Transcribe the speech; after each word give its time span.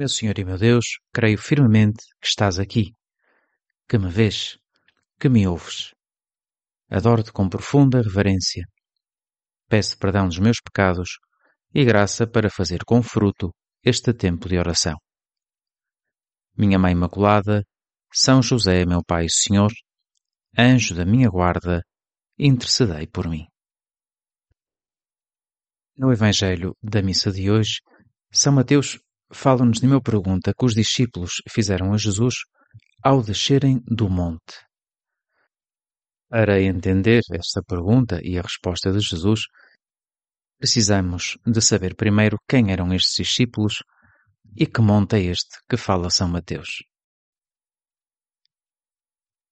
Meu 0.00 0.08
Senhor 0.08 0.38
e 0.38 0.44
meu 0.46 0.56
Deus, 0.56 0.98
creio 1.12 1.36
firmemente 1.36 2.02
que 2.22 2.26
estás 2.26 2.58
aqui, 2.58 2.94
que 3.86 3.98
me 3.98 4.08
vês, 4.08 4.56
que 5.20 5.28
me 5.28 5.46
ouves. 5.46 5.92
Adoro-te 6.88 7.30
com 7.30 7.46
profunda 7.50 8.00
reverência. 8.00 8.64
Peço 9.68 9.98
perdão 9.98 10.26
dos 10.26 10.38
meus 10.38 10.56
pecados 10.58 11.18
e 11.74 11.84
graça 11.84 12.26
para 12.26 12.48
fazer 12.48 12.82
com 12.86 13.02
fruto 13.02 13.54
este 13.84 14.14
tempo 14.14 14.48
de 14.48 14.56
oração. 14.56 14.96
Minha 16.56 16.78
Mãe 16.78 16.92
Imaculada, 16.92 17.62
São 18.10 18.40
José, 18.40 18.86
meu 18.86 19.04
Pai 19.04 19.26
e 19.26 19.30
Senhor, 19.30 19.70
anjo 20.56 20.94
da 20.94 21.04
minha 21.04 21.28
guarda, 21.28 21.82
intercedei 22.38 23.06
por 23.06 23.28
mim. 23.28 23.44
No 25.94 26.10
Evangelho 26.10 26.74
da 26.82 27.02
missa 27.02 27.30
de 27.30 27.50
hoje, 27.50 27.82
São 28.32 28.54
Mateus 28.54 28.98
fala-nos 29.32 29.80
de 29.80 29.86
uma 29.86 30.00
pergunta 30.00 30.52
que 30.56 30.64
os 30.64 30.74
discípulos 30.74 31.42
fizeram 31.48 31.92
a 31.92 31.96
Jesus 31.96 32.34
ao 33.02 33.22
descerem 33.22 33.82
do 33.86 34.08
monte. 34.08 34.54
Para 36.28 36.60
entender 36.60 37.22
esta 37.32 37.62
pergunta 37.62 38.20
e 38.22 38.38
a 38.38 38.42
resposta 38.42 38.92
de 38.92 39.00
Jesus, 39.00 39.42
precisamos 40.58 41.36
de 41.44 41.60
saber 41.60 41.96
primeiro 41.96 42.36
quem 42.48 42.70
eram 42.70 42.92
estes 42.92 43.14
discípulos 43.26 43.82
e 44.56 44.66
que 44.66 44.80
monte 44.80 45.16
é 45.16 45.22
este 45.22 45.58
que 45.68 45.76
fala 45.76 46.10
São 46.10 46.28
Mateus. 46.28 46.84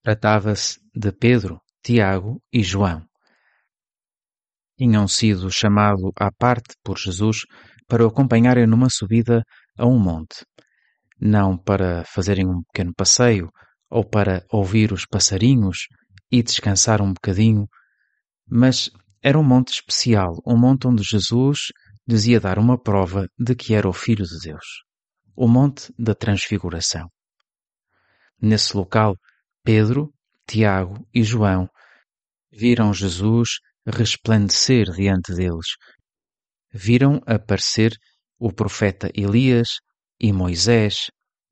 Tratava-se 0.02 0.78
de 0.95 1.12
Pedro, 1.12 1.60
Tiago 1.83 2.42
e 2.52 2.62
João. 2.62 3.06
Tinham 4.77 5.08
sido 5.08 5.50
chamados 5.50 6.12
à 6.16 6.30
parte 6.30 6.77
por 6.84 6.97
Jesus 6.97 7.38
para 7.88 8.05
o 8.05 8.08
acompanharem 8.08 8.66
numa 8.66 8.88
subida 8.88 9.42
a 9.78 9.87
um 9.87 9.98
monte, 9.98 10.45
não 11.20 11.56
para 11.56 12.05
fazerem 12.05 12.46
um 12.46 12.62
pequeno 12.64 12.92
passeio 12.94 13.50
ou 13.91 14.05
para 14.05 14.44
ouvir 14.50 14.92
os 14.92 15.06
passarinhos 15.06 15.86
e 16.30 16.42
descansar 16.42 17.00
um 17.00 17.12
bocadinho, 17.12 17.66
mas 18.47 18.91
era 19.22 19.39
um 19.39 19.44
monte 19.44 19.72
especial, 19.72 20.41
um 20.47 20.56
monte 20.56 20.86
onde 20.86 21.02
Jesus 21.02 21.72
dizia 22.06 22.41
dar 22.41 22.58
uma 22.58 22.78
prova 22.78 23.28
de 23.39 23.55
que 23.55 23.75
era 23.75 23.89
o 23.89 23.92
Filho 23.92 24.25
de 24.25 24.39
Deus, 24.42 24.64
o 25.36 25.47
Monte 25.47 25.92
da 25.98 26.14
Transfiguração. 26.14 27.08
Nesse 28.41 28.77
local, 28.77 29.17
Pedro, 29.62 30.12
Tiago 30.47 31.06
e 31.12 31.22
João 31.22 31.69
viram 32.50 32.95
Jesus 32.95 33.58
resplandecer 33.86 34.91
diante 34.91 35.34
deles. 35.34 35.77
Viram 36.72 37.20
aparecer 37.27 37.92
o 38.39 38.53
profeta 38.53 39.11
Elias 39.14 39.69
e 40.20 40.33
Moisés, 40.33 41.11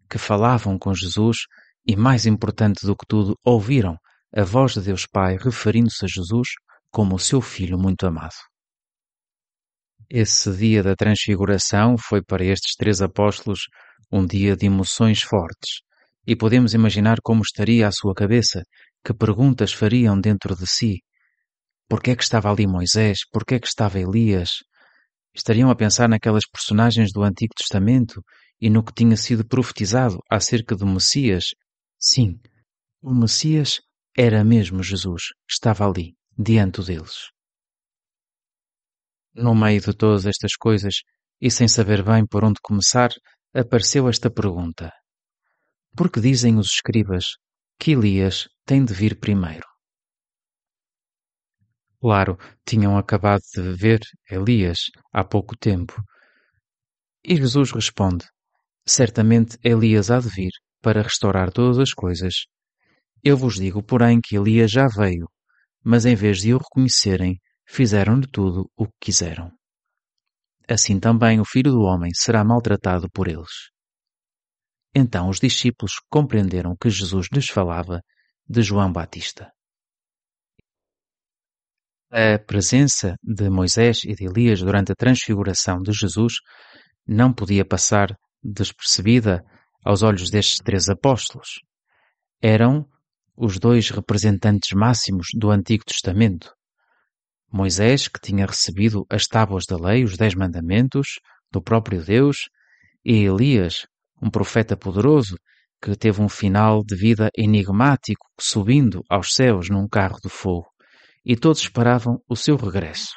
que 0.09 0.19
falavam 0.19 0.79
com 0.79 0.95
Jesus 0.95 1.39
e, 1.87 1.97
mais 1.97 2.27
importante 2.27 2.87
do 2.87 2.97
que 2.97 3.07
tudo, 3.07 3.37
ouviram 3.45 3.97
a 4.35 4.43
voz 4.45 4.75
de 4.75 4.83
Deus 4.83 5.07
Pai 5.07 5.37
referindo-se 5.37 6.05
a 6.05 6.09
Jesus 6.09 6.49
como 6.91 7.17
o 7.17 7.19
seu 7.19 7.41
filho 7.41 7.79
muito 7.79 8.07
amado. 8.07 8.35
Esse 10.09 10.53
dia 10.57 10.83
da 10.83 10.95
transfiguração 10.95 11.97
foi 11.99 12.23
para 12.23 12.45
estes 12.45 12.77
três 12.77 13.03
apóstolos 13.03 13.63
um 14.11 14.25
dia 14.25 14.57
de 14.57 14.67
emoções 14.67 15.21
fortes, 15.23 15.81
e 16.27 16.37
podemos 16.37 16.75
imaginar 16.75 17.19
como 17.23 17.43
estaria 17.43 17.89
a 17.89 17.93
sua 17.93 18.15
cabeça, 18.15 18.63
que 19.05 19.13
perguntas 19.13 19.73
fariam 19.73 20.21
dentro 20.21 20.55
de 20.55 20.67
si. 20.67 21.03
Por 21.89 22.01
que 22.01 22.13
é 22.13 22.17
que 22.17 22.23
estava 22.23 22.51
ali 22.51 22.67
Moisés? 22.67 23.21
Por 23.33 23.45
que 23.45 23.57
é 23.57 23.61
que 23.61 23.67
estava 23.67 23.99
Elias? 23.99 24.51
Estariam 25.37 25.69
a 25.69 25.77
pensar 25.77 26.09
naquelas 26.09 26.47
personagens 26.47 27.13
do 27.13 27.23
Antigo 27.23 27.53
Testamento 27.55 28.23
e 28.59 28.71
no 28.71 28.83
que 28.83 28.95
tinha 28.95 29.19
sido 29.19 29.47
profetizado 29.47 30.19
acerca 30.31 30.75
do 30.75 30.87
Messias? 30.87 31.49
Sim, 32.01 32.41
o 33.03 33.13
Messias 33.15 33.83
era 34.17 34.43
mesmo 34.43 34.83
Jesus, 34.83 35.35
estava 35.47 35.87
ali, 35.87 36.15
diante 36.39 36.83
deles. 36.83 37.29
No 39.35 39.55
meio 39.55 39.79
de 39.79 39.93
todas 39.93 40.25
estas 40.25 40.57
coisas, 40.57 41.03
e 41.39 41.51
sem 41.51 41.69
saber 41.69 42.03
bem 42.03 42.27
por 42.27 42.43
onde 42.43 42.59
começar, 42.63 43.11
apareceu 43.55 44.09
esta 44.09 44.31
pergunta: 44.31 44.91
Por 45.95 46.11
que 46.11 46.19
dizem 46.19 46.57
os 46.57 46.69
escribas 46.69 47.37
que 47.79 47.91
Elias 47.91 48.49
tem 48.65 48.83
de 48.83 48.95
vir 48.95 49.21
primeiro? 49.21 49.76
Claro, 52.01 52.39
tinham 52.65 52.97
acabado 52.97 53.43
de 53.55 53.73
ver 53.75 54.01
Elias 54.31 54.79
há 55.13 55.25
pouco 55.25 55.57
tempo. 55.57 55.95
E 57.25 57.37
Jesus 57.37 57.73
responde: 57.73 58.25
Certamente 58.87 59.59
Elias 59.63 60.11
há 60.11 60.21
de 60.21 60.29
vir 60.29 60.53
para 60.81 61.03
restaurar 61.03 61.51
todas 61.51 61.79
as 61.79 61.93
coisas 61.93 62.47
eu 63.29 63.37
vos 63.37 63.57
digo, 63.57 63.83
porém, 63.83 64.21
que 64.21 64.37
Elias 64.37 64.71
já 64.71 64.87
veio, 64.87 65.29
mas 65.83 66.07
em 66.07 66.15
vez 66.15 66.39
de 66.39 66.55
o 66.55 66.59
reconhecerem, 66.59 67.41
fizeram-lhe 67.67 68.25
tudo 68.29 68.71
o 68.77 68.87
que 68.87 68.93
quiseram. 69.07 69.51
Assim 70.69 71.01
também 71.01 71.41
o 71.41 71.45
Filho 71.45 71.73
do 71.73 71.81
Homem 71.81 72.13
será 72.15 72.45
maltratado 72.45 73.11
por 73.11 73.27
eles. 73.27 73.71
Então 74.95 75.29
os 75.29 75.41
discípulos 75.41 75.95
compreenderam 76.09 76.77
que 76.81 76.89
Jesus 76.89 77.27
lhes 77.33 77.49
falava 77.49 78.01
de 78.49 78.63
João 78.63 78.93
Batista. 78.93 79.51
A 82.13 82.39
presença 82.39 83.17
de 83.21 83.51
Moisés 83.51 84.05
e 84.05 84.15
de 84.15 84.27
Elias 84.27 84.61
durante 84.61 84.93
a 84.93 84.95
transfiguração 84.95 85.83
de 85.83 85.93
Jesus 85.93 86.35
não 87.05 87.33
podia 87.33 87.65
passar 87.65 88.17
despercebida 88.41 89.45
aos 89.85 90.03
olhos 90.03 90.31
destes 90.31 90.59
três 90.59 90.89
apóstolos. 90.89 91.61
Eram 92.41 92.87
os 93.37 93.59
dois 93.59 93.91
representantes 93.91 94.71
máximos 94.73 95.27
do 95.35 95.51
Antigo 95.51 95.85
Testamento. 95.85 96.55
Moisés, 97.53 98.07
que 98.07 98.21
tinha 98.21 98.47
recebido 98.47 99.05
as 99.11 99.27
tábuas 99.27 99.65
da 99.67 99.77
lei, 99.77 100.05
os 100.05 100.17
Dez 100.17 100.37
Mandamentos, 100.37 101.19
do 101.51 101.61
próprio 101.61 102.05
Deus, 102.05 102.49
e 103.05 103.25
Elias, 103.25 103.85
um 104.23 104.31
profeta 104.31 104.77
poderoso, 104.77 105.37
que 105.83 105.97
teve 105.97 106.23
um 106.23 106.29
final 106.29 106.85
de 106.85 106.95
vida 106.95 107.31
enigmático, 107.37 108.27
subindo 108.39 109.03
aos 109.11 109.35
céus 109.35 109.69
num 109.69 109.89
carro 109.89 110.19
de 110.23 110.29
fogo, 110.29 110.69
e 111.29 111.37
todos 111.37 111.63
esperavam 111.63 112.23
o 112.29 112.37
seu 112.37 112.55
regresso, 112.55 113.17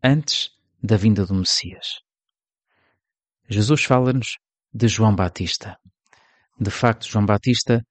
antes 0.00 0.50
da 0.80 0.96
vinda 0.96 1.26
do 1.26 1.34
Messias. 1.34 1.98
Jesus 3.50 3.82
fala-nos 3.82 4.38
de 4.72 4.86
João 4.86 5.16
Batista. 5.16 5.76
De 6.60 6.70
facto, 6.70 7.08
João 7.08 7.26
Batista 7.26 7.82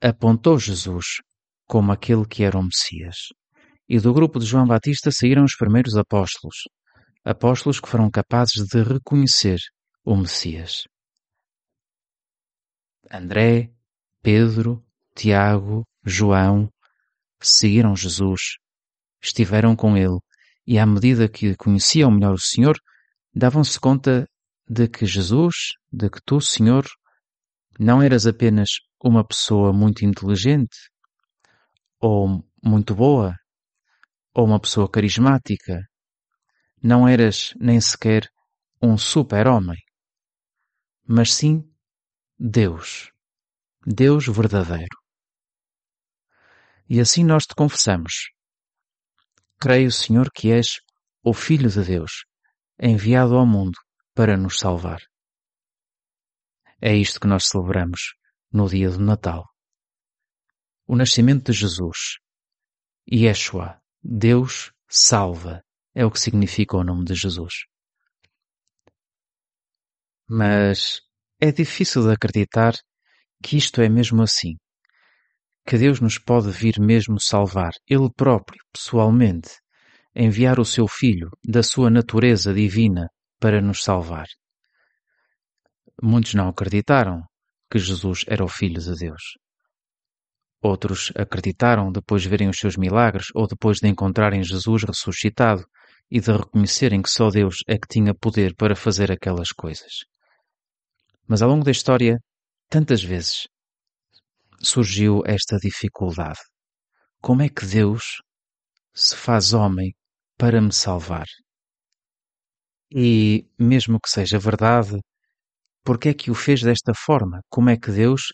apontou 0.00 0.58
Jesus 0.58 1.04
como 1.66 1.92
aquele 1.92 2.26
que 2.26 2.42
era 2.42 2.58
o 2.58 2.62
Messias. 2.62 3.28
E 3.86 4.00
do 4.00 4.14
grupo 4.14 4.38
de 4.38 4.46
João 4.46 4.66
Batista 4.66 5.10
saíram 5.10 5.44
os 5.44 5.54
primeiros 5.54 5.94
apóstolos, 5.94 6.56
apóstolos 7.22 7.80
que 7.80 7.88
foram 7.88 8.10
capazes 8.10 8.64
de 8.66 8.82
reconhecer 8.82 9.58
o 10.02 10.16
Messias. 10.16 10.84
André, 13.10 13.70
Pedro, 14.22 14.82
Tiago, 15.14 15.86
João 16.02 16.70
seguiram 17.38 17.94
Jesus, 17.94 18.58
estiveram 19.20 19.74
com 19.76 19.96
ele 19.96 20.18
e 20.66 20.78
à 20.78 20.84
medida 20.84 21.28
que 21.28 21.56
conheciam 21.56 22.10
melhor 22.10 22.34
o 22.34 22.40
Senhor, 22.40 22.78
davam-se 23.34 23.80
conta 23.80 24.28
de 24.68 24.86
que 24.86 25.06
Jesus, 25.06 25.54
de 25.90 26.10
que 26.10 26.20
tu, 26.22 26.42
Senhor, 26.42 26.84
não 27.80 28.02
eras 28.02 28.26
apenas 28.26 28.68
uma 29.02 29.26
pessoa 29.26 29.72
muito 29.72 30.04
inteligente, 30.04 30.76
ou 31.98 32.44
muito 32.62 32.94
boa, 32.94 33.34
ou 34.34 34.44
uma 34.44 34.60
pessoa 34.60 34.90
carismática. 34.90 35.80
Não 36.82 37.08
eras 37.08 37.54
nem 37.58 37.80
sequer 37.80 38.28
um 38.82 38.98
super-homem, 38.98 39.78
mas 41.06 41.32
sim 41.32 41.66
Deus, 42.38 43.10
Deus 43.86 44.26
verdadeiro. 44.26 44.98
E 46.90 47.00
assim 47.00 47.24
nós 47.24 47.44
te 47.44 47.54
confessamos. 47.54 48.37
Creio, 49.60 49.90
Senhor, 49.90 50.30
que 50.32 50.52
és 50.52 50.80
o 51.22 51.34
Filho 51.34 51.68
de 51.68 51.82
Deus, 51.82 52.24
enviado 52.80 53.34
ao 53.36 53.44
mundo 53.44 53.76
para 54.14 54.36
nos 54.36 54.58
salvar. 54.58 55.00
É 56.80 56.94
isto 56.94 57.18
que 57.18 57.26
nós 57.26 57.46
celebramos 57.46 58.14
no 58.52 58.68
dia 58.68 58.88
do 58.88 59.00
Natal. 59.00 59.44
O 60.86 60.94
nascimento 60.94 61.50
de 61.50 61.58
Jesus. 61.58 62.18
Yeshua, 63.10 63.80
Deus 64.00 64.72
salva, 64.88 65.64
é 65.92 66.04
o 66.04 66.10
que 66.10 66.20
significa 66.20 66.76
o 66.76 66.84
nome 66.84 67.04
de 67.04 67.14
Jesus. 67.14 67.66
Mas 70.28 71.00
é 71.40 71.50
difícil 71.50 72.04
de 72.04 72.12
acreditar 72.12 72.74
que 73.42 73.56
isto 73.56 73.80
é 73.80 73.88
mesmo 73.88 74.22
assim. 74.22 74.56
Que 75.68 75.76
Deus 75.76 76.00
nos 76.00 76.16
pode 76.18 76.50
vir 76.50 76.80
mesmo 76.80 77.20
salvar, 77.20 77.72
Ele 77.86 78.08
próprio, 78.16 78.58
pessoalmente, 78.72 79.50
enviar 80.16 80.58
o 80.58 80.64
seu 80.64 80.88
Filho 80.88 81.28
da 81.46 81.62
sua 81.62 81.90
natureza 81.90 82.54
divina 82.54 83.10
para 83.38 83.60
nos 83.60 83.84
salvar. 83.84 84.24
muitos 86.02 86.32
não 86.32 86.48
acreditaram 86.48 87.22
que 87.70 87.78
Jesus 87.78 88.24
era 88.26 88.42
o 88.42 88.48
Filho 88.48 88.80
de 88.80 88.94
Deus. 88.94 89.22
Outros 90.62 91.12
acreditaram 91.14 91.92
depois 91.92 92.22
de 92.22 92.30
verem 92.30 92.48
os 92.48 92.56
seus 92.56 92.78
milagres 92.78 93.26
ou 93.34 93.46
depois 93.46 93.78
de 93.78 93.88
encontrarem 93.88 94.42
Jesus 94.42 94.84
ressuscitado 94.84 95.66
e 96.10 96.18
de 96.18 96.32
reconhecerem 96.32 97.02
que 97.02 97.10
só 97.10 97.28
Deus 97.28 97.56
é 97.68 97.76
que 97.76 97.86
tinha 97.86 98.14
poder 98.14 98.54
para 98.56 98.74
fazer 98.74 99.12
aquelas 99.12 99.52
coisas. 99.52 100.06
Mas 101.28 101.42
ao 101.42 101.50
longo 101.50 101.62
da 101.62 101.70
história, 101.70 102.18
tantas 102.70 103.02
vezes 103.04 103.46
surgiu 104.60 105.22
esta 105.26 105.56
dificuldade. 105.58 106.38
Como 107.20 107.42
é 107.42 107.48
que 107.48 107.66
Deus 107.66 108.22
se 108.94 109.16
faz 109.16 109.52
homem 109.52 109.94
para 110.36 110.60
me 110.60 110.72
salvar? 110.72 111.26
E, 112.90 113.46
mesmo 113.58 113.98
que 114.00 114.08
seja 114.08 114.38
verdade, 114.38 114.98
porque 115.84 116.10
é 116.10 116.14
que 116.14 116.30
o 116.30 116.34
fez 116.34 116.62
desta 116.62 116.92
forma? 116.94 117.40
Como 117.48 117.70
é 117.70 117.76
que 117.76 117.90
Deus 117.90 118.32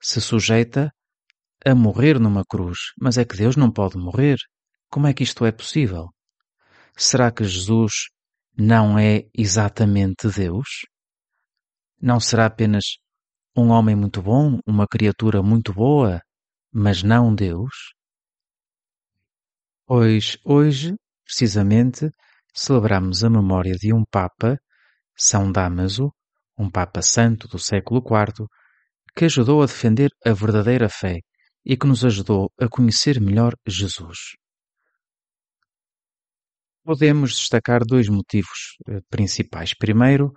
se 0.00 0.20
sujeita 0.20 0.90
a 1.64 1.74
morrer 1.74 2.18
numa 2.18 2.44
cruz? 2.44 2.78
Mas 3.00 3.18
é 3.18 3.24
que 3.24 3.36
Deus 3.36 3.56
não 3.56 3.70
pode 3.70 3.96
morrer. 3.96 4.36
Como 4.90 5.06
é 5.06 5.14
que 5.14 5.22
isto 5.22 5.44
é 5.44 5.52
possível? 5.52 6.08
Será 6.96 7.30
que 7.30 7.44
Jesus 7.44 8.08
não 8.56 8.98
é 8.98 9.24
exatamente 9.34 10.28
Deus? 10.28 10.86
Não 12.00 12.20
será 12.20 12.46
apenas 12.46 12.84
um 13.56 13.70
homem 13.70 13.94
muito 13.94 14.20
bom, 14.20 14.58
uma 14.66 14.86
criatura 14.86 15.42
muito 15.42 15.72
boa, 15.72 16.20
mas 16.72 17.02
não 17.02 17.34
Deus? 17.34 17.94
Pois 19.86 20.36
hoje, 20.44 20.96
precisamente, 21.24 22.10
celebramos 22.52 23.22
a 23.22 23.30
memória 23.30 23.74
de 23.74 23.92
um 23.92 24.04
Papa, 24.10 24.58
São 25.16 25.52
Damaso, 25.52 26.12
um 26.58 26.68
Papa 26.70 27.00
Santo 27.02 27.46
do 27.46 27.58
século 27.58 28.00
IV, 28.00 28.46
que 29.16 29.26
ajudou 29.26 29.62
a 29.62 29.66
defender 29.66 30.10
a 30.24 30.32
verdadeira 30.32 30.88
fé 30.88 31.20
e 31.64 31.76
que 31.76 31.86
nos 31.86 32.04
ajudou 32.04 32.50
a 32.60 32.68
conhecer 32.68 33.20
melhor 33.20 33.54
Jesus. 33.66 34.36
Podemos 36.82 37.30
destacar 37.36 37.80
dois 37.86 38.08
motivos 38.08 38.76
eh, 38.88 39.00
principais. 39.08 39.72
Primeiro, 39.74 40.34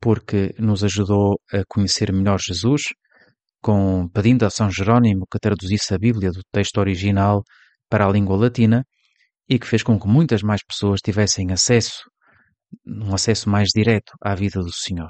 porque 0.00 0.54
nos 0.58 0.84
ajudou 0.84 1.38
a 1.52 1.62
conhecer 1.68 2.12
melhor 2.12 2.38
Jesus, 2.40 2.82
com, 3.62 4.08
pedindo 4.12 4.44
a 4.44 4.50
São 4.50 4.70
Jerónimo 4.70 5.26
que 5.30 5.38
traduzisse 5.38 5.94
a 5.94 5.98
Bíblia 5.98 6.30
do 6.30 6.42
texto 6.52 6.78
original 6.78 7.42
para 7.88 8.06
a 8.06 8.10
língua 8.10 8.36
latina 8.36 8.84
e 9.48 9.58
que 9.58 9.66
fez 9.66 9.82
com 9.82 9.98
que 9.98 10.06
muitas 10.06 10.42
mais 10.42 10.62
pessoas 10.62 11.00
tivessem 11.00 11.50
acesso, 11.52 12.04
um 12.86 13.14
acesso 13.14 13.48
mais 13.48 13.68
direto 13.74 14.12
à 14.20 14.34
vida 14.34 14.60
do 14.60 14.72
Senhor. 14.72 15.08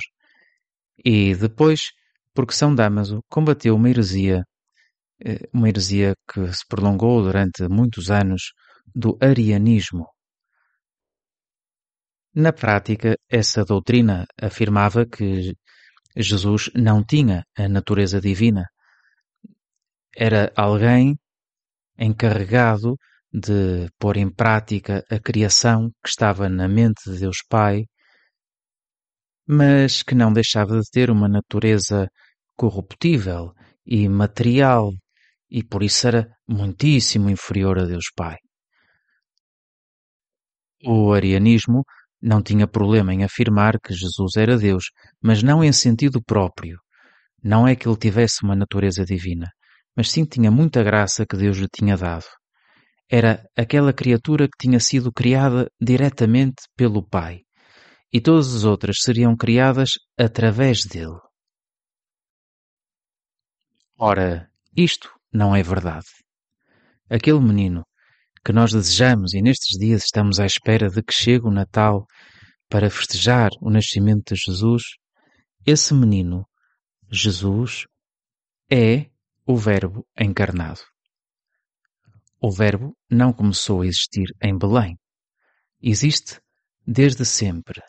E 1.05 1.35
depois, 1.35 1.81
porque 2.33 2.55
São 2.55 2.75
Damaso 2.75 3.21
combateu 3.29 3.75
uma 3.75 3.91
heresia, 3.91 4.45
eh, 5.25 5.49
uma 5.53 5.69
heresia 5.69 6.15
que 6.33 6.53
se 6.53 6.65
prolongou 6.69 7.23
durante 7.23 7.69
muitos 7.69 8.11
anos 8.11 8.53
do 8.95 9.17
arianismo. 9.21 10.07
Na 12.35 12.53
prática, 12.53 13.17
essa 13.31 13.65
doutrina 13.65 14.27
afirmava 14.41 15.07
que 15.07 15.55
Jesus 16.17 16.69
não 16.75 17.05
tinha 17.05 17.45
a 17.57 17.69
natureza 17.69 18.21
divina. 18.21 18.65
Era 20.17 20.53
alguém 20.57 21.17
encarregado 21.97 22.97
de 23.33 23.89
pôr 24.01 24.17
em 24.17 24.29
prática 24.29 25.05
a 25.09 25.21
criação 25.21 25.91
que 26.03 26.09
estava 26.09 26.49
na 26.49 26.67
mente 26.67 27.09
de 27.09 27.21
Deus 27.21 27.39
Pai, 27.49 27.85
mas 29.47 30.03
que 30.03 30.15
não 30.15 30.33
deixava 30.33 30.81
de 30.81 30.91
ter 30.91 31.11
uma 31.11 31.29
natureza 31.29 32.09
corruptível 32.57 33.53
e 33.87 34.09
material, 34.09 34.91
e 35.49 35.63
por 35.63 35.85
isso 35.85 36.09
era 36.09 36.29
muitíssimo 36.49 37.31
inferior 37.31 37.79
a 37.79 37.85
Deus 37.85 38.07
Pai. 38.17 38.39
O 40.85 41.13
arianismo 41.13 41.85
não 42.25 42.43
tinha 42.43 42.67
problema 42.67 43.13
em 43.15 43.23
afirmar 43.23 43.79
que 43.79 43.95
Jesus 43.95 44.37
era 44.37 44.57
Deus, 44.57 44.85
mas 45.23 45.43
não 45.43 45.63
em 45.63 45.73
sentido 45.73 46.21
próprio. 46.21 46.79
Não 47.43 47.69
é 47.69 47.77
que 47.77 47.87
ele 47.87 47.97
tivesse 47.97 48.43
uma 48.43 48.57
natureza 48.57 49.05
divina, 49.05 49.49
mas 49.97 50.11
sim 50.11 50.25
tinha 50.25 50.51
muita 50.51 50.83
graça 50.83 51.27
que 51.27 51.37
Deus 51.37 51.59
lhe 51.59 51.69
tinha 51.69 51.97
dado 51.97 52.27
era 53.11 53.45
aquela 53.57 53.93
criatura 53.93 54.47
que 54.47 54.59
tinha 54.59 54.81
sido 54.81 55.13
criada 55.13 55.71
diretamente 55.81 56.63
pelo 56.77 57.07
Pai, 57.07 57.43
e 58.13 58.21
todas 58.21 58.55
as 58.55 58.65
outras 58.65 58.97
seriam 59.01 59.37
criadas 59.37 59.91
através 60.19 60.85
dele. 60.85 61.19
Ora, 63.99 64.51
isto 64.77 65.11
não 65.33 65.55
é 65.55 65.63
verdade. 65.63 66.07
Aquele 67.09 67.41
menino 67.41 67.85
que 68.45 68.53
nós 68.53 68.73
desejamos 68.73 69.33
e 69.33 69.41
nestes 69.41 69.79
dias 69.79 70.05
estamos 70.05 70.39
à 70.39 70.45
espera 70.45 70.91
de 70.91 71.03
que 71.03 71.15
chegue 71.15 71.47
o 71.47 71.51
Natal 71.51 72.07
para 72.69 72.91
festejar 72.91 73.51
o 73.61 73.71
nascimento 73.71 74.35
de 74.35 74.41
Jesus, 74.41 74.83
esse 75.65 75.95
menino, 75.95 76.47
Jesus, 77.11 77.87
é 78.71 79.07
o 79.47 79.57
Verbo 79.57 80.07
encarnado. 80.19 80.81
O 82.41 82.51
Verbo 82.51 82.95
não 83.11 83.33
começou 83.33 83.81
a 83.81 83.87
existir 83.87 84.27
em 84.43 84.59
Belém. 84.59 84.99
Existe 85.81 86.41
desde 86.87 87.25
sempre. 87.25 87.81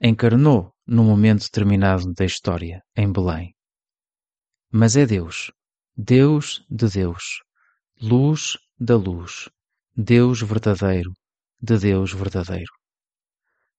Encarnou 0.00 0.74
num 0.86 1.04
momento 1.04 1.42
determinado 1.42 2.10
da 2.14 2.24
história, 2.24 2.82
em 2.96 3.12
Belém. 3.12 3.54
Mas 4.70 4.96
é 4.96 5.04
Deus, 5.04 5.52
Deus 5.94 6.64
de 6.70 6.88
Deus, 6.88 7.42
luz 8.00 8.56
da 8.78 8.96
luz, 8.96 9.48
Deus 9.96 10.42
verdadeiro, 10.42 11.12
de 11.60 11.78
Deus 11.78 12.12
verdadeiro. 12.12 12.72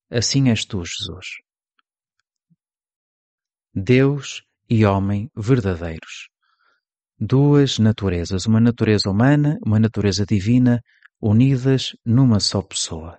Assim 0.09 0.49
és 0.49 0.65
tu, 0.65 0.83
Jesus. 0.85 1.27
Deus 3.73 4.43
e 4.69 4.85
homem 4.85 5.29
verdadeiros 5.35 6.33
duas 7.25 7.79
naturezas, 7.79 8.45
uma 8.45 8.59
natureza 8.59 9.09
humana, 9.09 9.57
uma 9.65 9.79
natureza 9.79 10.25
divina, 10.25 10.81
unidas 11.21 11.95
numa 12.05 12.39
só 12.39 12.61
pessoa. 12.61 13.17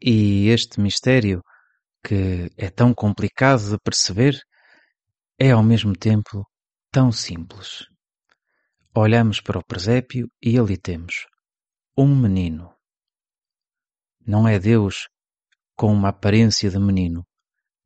E 0.00 0.48
este 0.48 0.80
mistério, 0.80 1.42
que 2.04 2.50
é 2.56 2.70
tão 2.70 2.92
complicado 2.92 3.70
de 3.70 3.78
perceber, 3.78 4.36
é 5.38 5.52
ao 5.52 5.62
mesmo 5.62 5.92
tempo 5.96 6.44
tão 6.90 7.12
simples. 7.12 7.84
Olhamos 9.00 9.40
para 9.40 9.60
o 9.60 9.64
presépio 9.64 10.28
e 10.42 10.58
ali 10.58 10.76
temos 10.76 11.28
um 11.96 12.16
menino. 12.16 12.74
Não 14.26 14.48
é 14.48 14.58
Deus 14.58 15.08
com 15.76 15.92
uma 15.92 16.08
aparência 16.08 16.68
de 16.68 16.80
menino, 16.80 17.24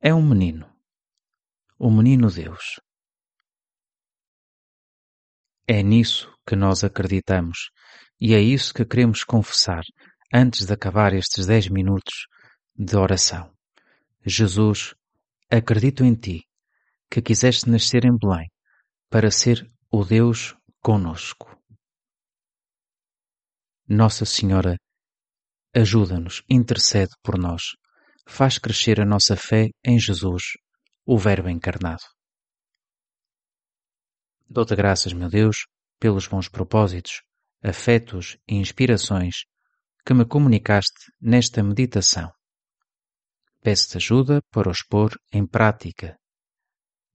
é 0.01 0.15
um 0.15 0.27
menino. 0.27 0.67
O 1.79 1.91
menino 1.91 2.31
Deus. 2.31 2.81
É 5.69 5.83
nisso 5.83 6.35
que 6.47 6.57
nós 6.57 6.83
acreditamos 6.83 7.71
e 8.19 8.35
é 8.35 8.41
isso 8.41 8.73
que 8.73 8.87
queremos 8.87 9.23
confessar 9.23 9.83
antes 10.33 10.65
de 10.65 10.73
acabar 10.73 11.13
estes 11.13 11.45
dez 11.45 11.69
minutos 11.69 12.27
de 12.75 12.97
oração. 12.97 13.53
Jesus, 14.25 14.95
acredito 15.51 16.05
em 16.05 16.15
ti, 16.15 16.49
que 17.11 17.21
quiseste 17.21 17.69
nascer 17.69 18.07
em 18.07 18.17
Belém 18.17 18.51
para 19.11 19.31
ser 19.31 19.71
o 19.91 20.07
Deus 20.07 20.57
conosco. 20.83 21.57
Nossa 23.89 24.25
Senhora, 24.25 24.77
ajuda-nos, 25.73 26.43
intercede 26.51 27.13
por 27.23 27.39
nós, 27.39 27.63
faz 28.27 28.59
crescer 28.59 29.01
a 29.01 29.05
nossa 29.05 29.37
fé 29.37 29.69
em 29.85 29.99
Jesus, 29.99 30.43
o 31.07 31.17
Verbo 31.17 31.49
encarnado. 31.49 32.03
Dou-te 34.49 34.75
graças, 34.75 35.13
meu 35.13 35.29
Deus, 35.29 35.67
pelos 36.01 36.27
bons 36.27 36.49
propósitos, 36.49 37.23
afetos 37.63 38.37
e 38.49 38.57
inspirações 38.57 39.45
que 40.05 40.13
me 40.13 40.27
comunicaste 40.27 41.13
nesta 41.21 41.63
meditação. 41.63 42.29
Peço-te 43.61 43.99
ajuda 43.99 44.43
para 44.51 44.69
os 44.69 44.83
pôr 44.83 45.17
em 45.33 45.47
prática. 45.47 46.19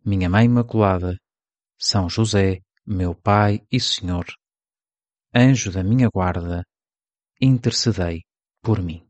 Minha 0.06 0.30
Mãe 0.30 0.46
Imaculada, 0.46 1.18
São 1.78 2.10
José, 2.10 2.62
meu 2.90 3.14
Pai 3.14 3.60
e 3.70 3.82
Senhor, 3.82 4.26
anjo 5.36 5.70
da 5.70 5.84
minha 5.84 6.08
guarda, 6.08 6.64
intercedei 7.42 8.22
por 8.64 8.82
mim. 8.82 9.07